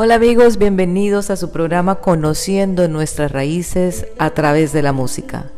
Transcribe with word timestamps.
Hola 0.00 0.14
amigos, 0.14 0.58
bienvenidos 0.58 1.28
a 1.28 1.36
su 1.36 1.50
programa 1.50 1.96
Conociendo 1.96 2.86
nuestras 2.86 3.32
raíces 3.32 4.06
a 4.16 4.30
través 4.30 4.72
de 4.72 4.80
la 4.80 4.92
música. 4.92 5.50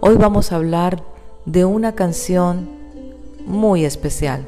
Hoy 0.00 0.16
vamos 0.16 0.50
a 0.50 0.56
hablar 0.56 1.04
de 1.44 1.64
una 1.64 1.94
canción 1.94 2.68
muy 3.44 3.84
especial 3.84 4.44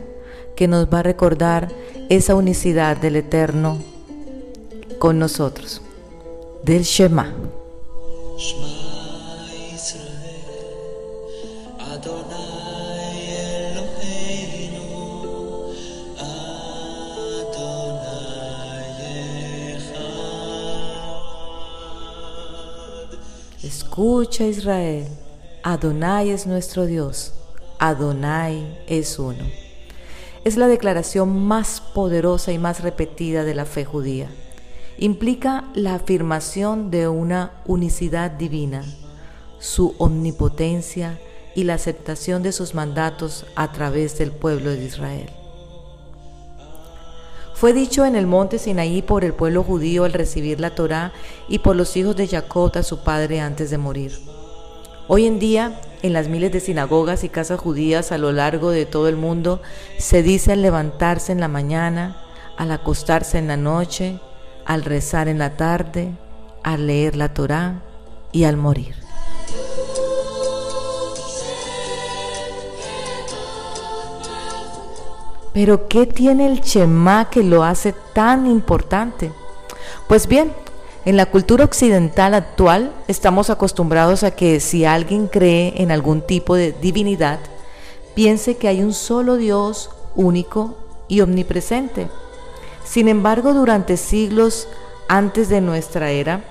que 0.56 0.66
nos 0.66 0.92
va 0.92 0.98
a 0.98 1.02
recordar 1.04 1.68
esa 2.08 2.34
unicidad 2.34 2.96
del 2.96 3.14
Eterno 3.14 3.78
con 4.98 5.20
nosotros, 5.20 5.82
del 6.64 6.82
Shema. 6.82 7.32
Escucha 23.68 24.46
Israel, 24.46 25.06
Adonai 25.62 26.30
es 26.30 26.46
nuestro 26.46 26.86
Dios, 26.86 27.34
Adonai 27.78 28.82
es 28.86 29.18
uno. 29.18 29.44
Es 30.42 30.56
la 30.56 30.68
declaración 30.68 31.44
más 31.44 31.82
poderosa 31.82 32.50
y 32.50 32.58
más 32.58 32.80
repetida 32.80 33.44
de 33.44 33.54
la 33.54 33.66
fe 33.66 33.84
judía. 33.84 34.30
Implica 34.96 35.64
la 35.74 35.96
afirmación 35.96 36.90
de 36.90 37.08
una 37.08 37.60
unicidad 37.66 38.30
divina, 38.30 38.86
su 39.58 39.94
omnipotencia 39.98 41.20
y 41.54 41.64
la 41.64 41.74
aceptación 41.74 42.42
de 42.42 42.52
sus 42.52 42.74
mandatos 42.74 43.44
a 43.54 43.70
través 43.72 44.16
del 44.16 44.30
pueblo 44.32 44.70
de 44.70 44.86
Israel. 44.86 45.28
Fue 47.58 47.72
dicho 47.72 48.06
en 48.06 48.14
el 48.14 48.28
monte 48.28 48.56
Sinaí 48.60 49.02
por 49.02 49.24
el 49.24 49.34
pueblo 49.34 49.64
judío 49.64 50.04
al 50.04 50.12
recibir 50.12 50.60
la 50.60 50.76
Torá 50.76 51.12
y 51.48 51.58
por 51.58 51.74
los 51.74 51.96
hijos 51.96 52.14
de 52.14 52.28
Jacob 52.28 52.70
a 52.76 52.84
su 52.84 53.00
padre 53.02 53.40
antes 53.40 53.68
de 53.70 53.78
morir. 53.78 54.16
Hoy 55.08 55.26
en 55.26 55.40
día, 55.40 55.80
en 56.02 56.12
las 56.12 56.28
miles 56.28 56.52
de 56.52 56.60
sinagogas 56.60 57.24
y 57.24 57.28
casas 57.28 57.58
judías 57.58 58.12
a 58.12 58.18
lo 58.18 58.30
largo 58.30 58.70
de 58.70 58.86
todo 58.86 59.08
el 59.08 59.16
mundo, 59.16 59.60
se 59.98 60.22
dice 60.22 60.52
al 60.52 60.62
levantarse 60.62 61.32
en 61.32 61.40
la 61.40 61.48
mañana, 61.48 62.22
al 62.56 62.70
acostarse 62.70 63.38
en 63.38 63.48
la 63.48 63.56
noche, 63.56 64.20
al 64.64 64.84
rezar 64.84 65.26
en 65.26 65.38
la 65.38 65.56
tarde, 65.56 66.12
al 66.62 66.86
leer 66.86 67.16
la 67.16 67.34
Torá 67.34 67.82
y 68.30 68.44
al 68.44 68.56
morir. 68.56 69.07
Pero 75.60 75.88
¿qué 75.88 76.06
tiene 76.06 76.46
el 76.46 76.60
Shema 76.60 77.30
que 77.30 77.42
lo 77.42 77.64
hace 77.64 77.92
tan 78.12 78.46
importante? 78.46 79.32
Pues 80.06 80.28
bien, 80.28 80.52
en 81.04 81.16
la 81.16 81.26
cultura 81.26 81.64
occidental 81.64 82.34
actual 82.34 82.92
estamos 83.08 83.50
acostumbrados 83.50 84.22
a 84.22 84.30
que 84.30 84.60
si 84.60 84.84
alguien 84.84 85.26
cree 85.26 85.82
en 85.82 85.90
algún 85.90 86.20
tipo 86.20 86.54
de 86.54 86.70
divinidad, 86.70 87.40
piense 88.14 88.56
que 88.56 88.68
hay 88.68 88.84
un 88.84 88.94
solo 88.94 89.34
Dios 89.34 89.90
único 90.14 90.76
y 91.08 91.22
omnipresente. 91.22 92.06
Sin 92.84 93.08
embargo, 93.08 93.52
durante 93.52 93.96
siglos 93.96 94.68
antes 95.08 95.48
de 95.48 95.60
nuestra 95.60 96.12
era, 96.12 96.44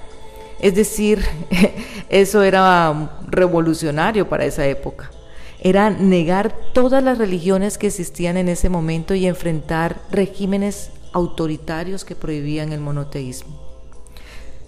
es 0.59 0.75
decir, 0.75 1.25
eso 2.09 2.43
era 2.43 3.21
revolucionario 3.25 4.27
para 4.27 4.43
esa 4.43 4.65
época 4.65 5.11
era 5.59 5.89
negar 5.89 6.55
todas 6.73 7.03
las 7.03 7.17
religiones 7.17 7.77
que 7.77 7.87
existían 7.87 8.37
en 8.37 8.49
ese 8.49 8.69
momento 8.69 9.15
y 9.15 9.25
enfrentar 9.25 9.99
regímenes 10.11 10.91
autoritarios 11.13 12.05
que 12.05 12.15
prohibían 12.15 12.73
el 12.73 12.79
monoteísmo. 12.79 13.67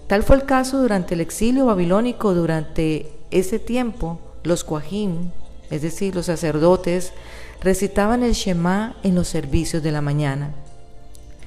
Tal 0.08 0.24
fue 0.24 0.36
el 0.36 0.44
caso 0.44 0.80
durante 0.80 1.14
el 1.14 1.20
exilio 1.20 1.66
babilónico. 1.66 2.34
Durante 2.34 3.12
ese 3.30 3.60
tiempo, 3.60 4.18
los 4.42 4.64
cuajín, 4.64 5.32
es 5.70 5.82
decir, 5.82 6.16
los 6.16 6.26
sacerdotes, 6.26 7.12
recitaban 7.60 8.24
el 8.24 8.32
Shema 8.32 8.96
en 9.04 9.14
los 9.14 9.28
servicios 9.28 9.84
de 9.84 9.92
la 9.92 10.00
mañana. 10.00 10.52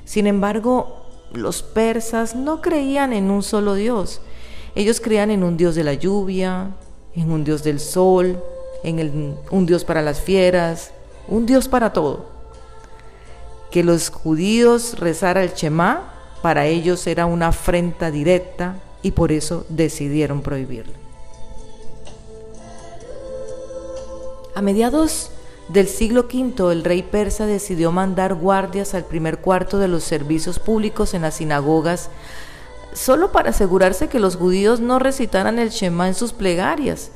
Sin 0.05 0.27
embargo, 0.27 1.05
los 1.33 1.61
persas 1.61 2.35
no 2.35 2.61
creían 2.61 3.11
en 3.11 3.31
un 3.31 3.43
solo 3.43 3.73
Dios. 3.73 4.21
Ellos 4.75 5.01
creían 5.01 5.31
en 5.31 5.43
un 5.43 5.57
Dios 5.57 5.75
de 5.75 5.83
la 5.83 5.93
lluvia, 5.93 6.69
en 7.15 7.31
un 7.31 7.43
Dios 7.43 7.63
del 7.63 7.81
sol, 7.81 8.41
en 8.83 9.37
un 9.49 9.65
Dios 9.65 9.85
para 9.85 10.01
las 10.01 10.21
fieras, 10.21 10.91
un 11.27 11.45
Dios 11.45 11.67
para 11.67 11.93
todo. 11.93 12.25
Que 13.71 13.83
los 13.83 14.09
judíos 14.09 14.99
rezara 14.99 15.43
el 15.43 15.53
Shema, 15.53 16.13
para 16.41 16.65
ellos 16.65 17.07
era 17.07 17.25
una 17.25 17.47
afrenta 17.47 18.11
directa 18.11 18.75
y 19.01 19.11
por 19.11 19.31
eso 19.31 19.65
decidieron 19.69 20.41
prohibirlo. 20.41 20.93
A 24.55 24.61
mediados 24.61 25.31
del 25.69 25.87
siglo 25.87 26.27
V, 26.31 26.71
el 26.71 26.83
rey 26.83 27.01
persa 27.01 27.45
decidió 27.47 27.91
mandar 27.91 28.35
guardias 28.35 28.93
al 28.93 29.05
primer 29.05 29.39
cuarto 29.39 29.79
de 29.79 29.87
los 29.87 30.03
servicios 30.03 30.59
públicos 30.59 31.13
en 31.13 31.23
las 31.23 31.35
sinagogas, 31.35 32.09
solo 32.93 33.31
para 33.31 33.49
asegurarse 33.49 34.09
que 34.09 34.19
los 34.19 34.35
judíos 34.35 34.79
no 34.79 34.99
recitaran 34.99 35.57
el 35.57 35.69
Shema 35.69 36.09
en 36.09 36.13
sus 36.13 36.33
plegarias 36.33 37.09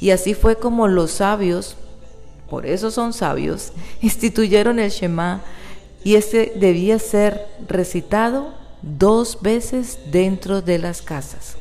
y 0.00 0.10
así 0.10 0.34
fue 0.34 0.56
como 0.56 0.88
los 0.88 1.10
sabios, 1.10 1.76
por 2.48 2.66
eso 2.66 2.90
son 2.90 3.12
sabios, 3.12 3.72
instituyeron 4.02 4.78
el 4.78 4.90
Shema 4.90 5.42
y 6.04 6.14
este 6.16 6.52
debía 6.56 6.98
ser 6.98 7.46
recitado 7.66 8.54
dos 8.82 9.38
veces 9.42 9.98
dentro 10.12 10.62
de 10.62 10.78
las 10.78 11.02
casas. 11.02 11.56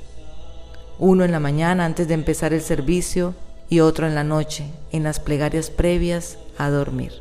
Uno 1.00 1.25
en 1.25 1.31
la 1.31 1.40
mañana 1.40 1.85
antes 1.85 2.07
de 2.07 2.13
empezar 2.13 2.53
el 2.53 2.62
servicio 2.62 3.34
y 3.69 3.79
otro 3.79 4.07
en 4.07 4.16
la 4.16 4.24
noche, 4.24 4.66
en 4.91 5.03
las 5.03 5.19
plegarias 5.19 5.69
previas 5.69 6.38
a 6.57 6.69
dormir. 6.69 7.12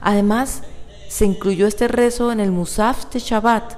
Además, 0.00 0.62
se 1.08 1.26
incluyó 1.26 1.66
este 1.66 1.88
rezo 1.88 2.32
en 2.32 2.40
el 2.40 2.52
Musaf 2.52 3.10
de 3.12 3.18
Shabbat, 3.18 3.74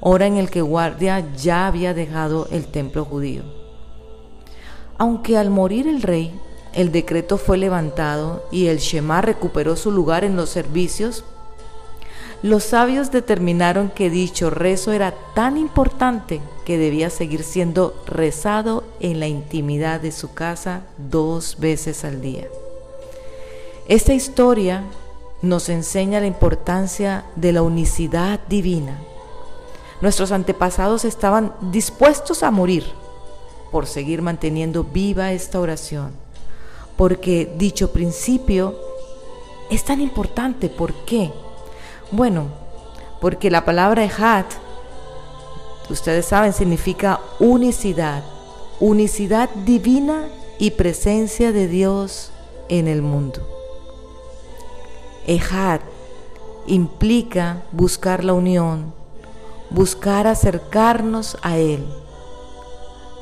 hora 0.00 0.26
en 0.26 0.36
el 0.36 0.50
que 0.50 0.62
guardia 0.62 1.24
ya 1.36 1.66
había 1.66 1.94
dejado 1.94 2.48
el 2.50 2.66
templo 2.66 3.04
judío. 3.04 3.63
Aunque 4.98 5.36
al 5.36 5.50
morir 5.50 5.88
el 5.88 6.02
rey, 6.02 6.32
el 6.72 6.92
decreto 6.92 7.38
fue 7.38 7.58
levantado 7.58 8.44
y 8.50 8.66
el 8.66 8.78
Shema 8.78 9.20
recuperó 9.20 9.76
su 9.76 9.90
lugar 9.90 10.24
en 10.24 10.36
los 10.36 10.50
servicios, 10.50 11.24
los 12.42 12.64
sabios 12.64 13.10
determinaron 13.10 13.88
que 13.88 14.10
dicho 14.10 14.50
rezo 14.50 14.92
era 14.92 15.14
tan 15.34 15.56
importante 15.56 16.40
que 16.66 16.76
debía 16.76 17.08
seguir 17.08 17.42
siendo 17.42 17.94
rezado 18.06 18.84
en 19.00 19.18
la 19.18 19.26
intimidad 19.26 20.00
de 20.00 20.12
su 20.12 20.34
casa 20.34 20.82
dos 20.98 21.56
veces 21.58 22.04
al 22.04 22.20
día. 22.20 22.46
Esta 23.88 24.14
historia 24.14 24.84
nos 25.42 25.68
enseña 25.68 26.20
la 26.20 26.26
importancia 26.26 27.24
de 27.36 27.52
la 27.52 27.62
unicidad 27.62 28.40
divina. 28.48 28.98
Nuestros 30.00 30.30
antepasados 30.32 31.04
estaban 31.04 31.54
dispuestos 31.60 32.42
a 32.42 32.50
morir 32.50 32.84
por 33.74 33.88
seguir 33.88 34.22
manteniendo 34.22 34.84
viva 34.84 35.32
esta 35.32 35.58
oración, 35.58 36.12
porque 36.96 37.52
dicho 37.58 37.90
principio 37.90 38.78
es 39.68 39.82
tan 39.82 40.00
importante. 40.00 40.68
¿Por 40.68 40.92
qué? 41.04 41.32
Bueno, 42.12 42.50
porque 43.20 43.50
la 43.50 43.64
palabra 43.64 44.04
Ejat, 44.04 44.46
ustedes 45.90 46.26
saben, 46.26 46.52
significa 46.52 47.18
unicidad, 47.40 48.22
unicidad 48.78 49.50
divina 49.66 50.28
y 50.60 50.70
presencia 50.70 51.50
de 51.50 51.66
Dios 51.66 52.30
en 52.68 52.86
el 52.86 53.02
mundo. 53.02 53.40
Ejat 55.26 55.80
implica 56.68 57.64
buscar 57.72 58.22
la 58.22 58.34
unión, 58.34 58.94
buscar 59.70 60.28
acercarnos 60.28 61.36
a 61.42 61.58
Él 61.58 61.84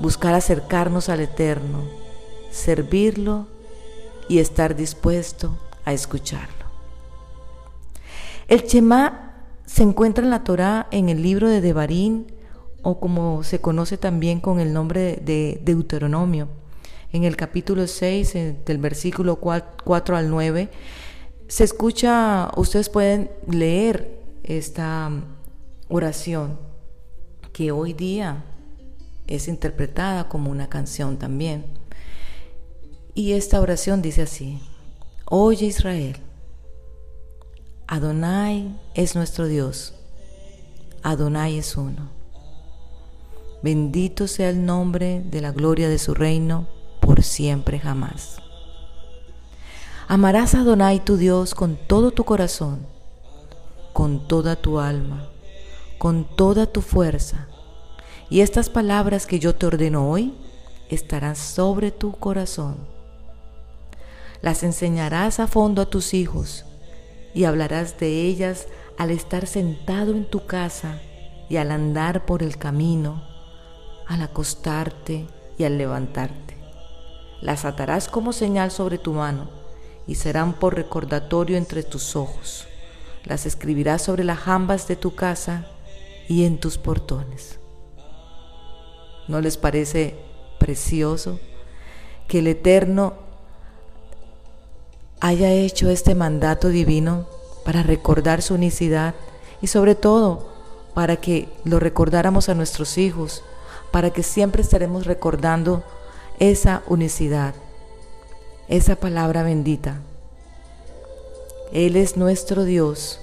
buscar 0.02 0.34
acercarnos 0.34 1.08
al 1.08 1.20
Eterno, 1.20 1.84
servirlo 2.50 3.46
y 4.28 4.38
estar 4.38 4.74
dispuesto 4.74 5.56
a 5.84 5.92
escucharlo. 5.92 6.66
El 8.48 8.62
Shema 8.62 9.46
se 9.64 9.84
encuentra 9.84 10.24
en 10.24 10.30
la 10.30 10.42
Torá 10.42 10.88
en 10.90 11.08
el 11.08 11.22
libro 11.22 11.48
de 11.48 11.60
Devarim 11.60 12.26
o 12.82 12.98
como 12.98 13.44
se 13.44 13.60
conoce 13.60 13.96
también 13.96 14.40
con 14.40 14.58
el 14.58 14.72
nombre 14.72 15.22
de 15.24 15.60
Deuteronomio. 15.64 16.48
En 17.12 17.22
el 17.22 17.36
capítulo 17.36 17.86
6, 17.86 18.64
del 18.64 18.78
versículo 18.78 19.36
4 19.36 20.16
al 20.16 20.30
9, 20.30 20.68
se 21.46 21.64
escucha, 21.64 22.50
ustedes 22.56 22.88
pueden 22.88 23.30
leer 23.48 24.18
esta 24.42 25.10
oración 25.88 26.58
que 27.52 27.70
hoy 27.70 27.92
día 27.92 28.44
es 29.26 29.48
interpretada 29.48 30.28
como 30.28 30.50
una 30.50 30.68
canción 30.68 31.18
también. 31.18 31.64
Y 33.14 33.32
esta 33.32 33.60
oración 33.60 34.02
dice 34.02 34.22
así, 34.22 34.60
Oye 35.26 35.66
Israel, 35.66 36.16
Adonai 37.86 38.78
es 38.94 39.14
nuestro 39.14 39.46
Dios, 39.46 39.94
Adonai 41.02 41.58
es 41.58 41.76
uno. 41.76 42.10
Bendito 43.62 44.26
sea 44.26 44.50
el 44.50 44.64
nombre 44.64 45.22
de 45.24 45.40
la 45.40 45.52
gloria 45.52 45.88
de 45.88 45.98
su 45.98 46.14
reino 46.14 46.68
por 47.00 47.22
siempre 47.22 47.78
jamás. 47.78 48.38
Amarás 50.08 50.54
a 50.54 50.60
Adonai 50.60 51.04
tu 51.04 51.16
Dios 51.16 51.54
con 51.54 51.76
todo 51.76 52.10
tu 52.10 52.24
corazón, 52.24 52.86
con 53.92 54.26
toda 54.26 54.56
tu 54.56 54.80
alma, 54.80 55.28
con 55.98 56.24
toda 56.36 56.66
tu 56.66 56.80
fuerza. 56.80 57.48
Y 58.32 58.40
estas 58.40 58.70
palabras 58.70 59.26
que 59.26 59.38
yo 59.38 59.54
te 59.54 59.66
ordeno 59.66 60.08
hoy 60.08 60.32
estarán 60.88 61.36
sobre 61.36 61.90
tu 61.90 62.12
corazón. 62.12 62.76
Las 64.40 64.62
enseñarás 64.62 65.38
a 65.38 65.46
fondo 65.46 65.82
a 65.82 65.90
tus 65.90 66.14
hijos 66.14 66.64
y 67.34 67.44
hablarás 67.44 68.00
de 68.00 68.22
ellas 68.22 68.68
al 68.96 69.10
estar 69.10 69.46
sentado 69.46 70.12
en 70.12 70.24
tu 70.24 70.46
casa 70.46 70.98
y 71.50 71.58
al 71.58 71.70
andar 71.70 72.24
por 72.24 72.42
el 72.42 72.56
camino, 72.56 73.22
al 74.08 74.22
acostarte 74.22 75.26
y 75.58 75.64
al 75.64 75.76
levantarte. 75.76 76.56
Las 77.42 77.66
atarás 77.66 78.08
como 78.08 78.32
señal 78.32 78.70
sobre 78.70 78.96
tu 78.96 79.12
mano 79.12 79.50
y 80.06 80.14
serán 80.14 80.54
por 80.54 80.74
recordatorio 80.74 81.58
entre 81.58 81.82
tus 81.82 82.16
ojos. 82.16 82.66
Las 83.26 83.44
escribirás 83.44 84.00
sobre 84.00 84.24
las 84.24 84.38
jambas 84.38 84.88
de 84.88 84.96
tu 84.96 85.14
casa 85.14 85.66
y 86.30 86.46
en 86.46 86.58
tus 86.58 86.78
portones. 86.78 87.58
¿No 89.28 89.40
les 89.40 89.56
parece 89.56 90.16
precioso 90.58 91.38
que 92.28 92.40
el 92.40 92.46
Eterno 92.46 93.14
haya 95.20 95.52
hecho 95.52 95.88
este 95.90 96.14
mandato 96.14 96.68
divino 96.68 97.26
para 97.64 97.82
recordar 97.82 98.42
su 98.42 98.54
unicidad 98.54 99.14
y 99.60 99.68
sobre 99.68 99.94
todo 99.94 100.48
para 100.94 101.16
que 101.16 101.48
lo 101.64 101.78
recordáramos 101.78 102.48
a 102.48 102.54
nuestros 102.54 102.98
hijos, 102.98 103.42
para 103.92 104.10
que 104.10 104.22
siempre 104.22 104.62
estaremos 104.62 105.06
recordando 105.06 105.84
esa 106.38 106.82
unicidad, 106.86 107.54
esa 108.68 108.96
palabra 108.96 109.42
bendita. 109.42 110.00
Él 111.72 111.96
es 111.96 112.16
nuestro 112.16 112.64
Dios 112.64 113.20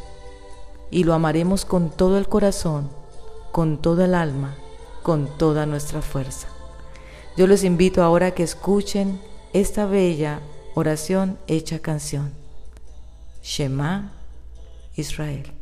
y 0.90 1.04
lo 1.04 1.14
amaremos 1.14 1.66
con 1.66 1.90
todo 1.90 2.18
el 2.18 2.28
corazón, 2.28 2.90
con 3.52 3.78
toda 3.78 4.06
el 4.06 4.16
alma, 4.16 4.56
con 5.04 5.38
toda 5.38 5.66
nuestra 5.66 6.02
fuerza. 6.02 6.48
Yo 7.38 7.48
los 7.48 7.64
invito 7.64 8.04
ahora 8.04 8.28
a 8.28 8.32
que 8.32 8.44
escuchen 8.44 9.22
esta 9.54 9.86
bella 9.86 10.42
oración 10.76 11.38
hecha 11.48 11.80
canción. 11.80 12.34
Shema 13.42 14.12
Israel. 14.96 15.59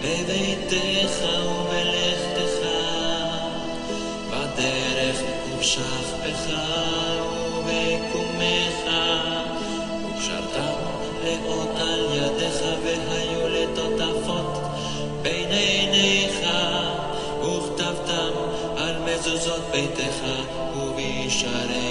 בביתך 0.00 1.24
ובלכתך, 1.46 2.66
בדרך 4.30 5.22
ובשכבך 5.52 6.44
ובקומך, 7.56 8.90
וקשרתם 10.04 10.74
לאות 11.24 11.76
על 11.80 12.06
ידיך 12.12 12.62
והיו 12.84 13.48
לטוטפות 13.48 14.62
בין 15.22 15.50
עיניך, 15.50 16.40
וכתבתם 17.40 18.32
על 18.76 18.94
מזוזות 19.04 19.62
ביתך 19.72 20.24
ובישריך. 20.76 21.89